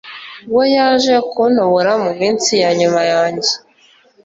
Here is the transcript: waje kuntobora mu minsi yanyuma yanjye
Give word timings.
waje 0.55 1.15
kuntobora 1.31 1.91
mu 2.03 2.11
minsi 2.19 2.51
yanyuma 2.63 3.01
yanjye 3.13 3.51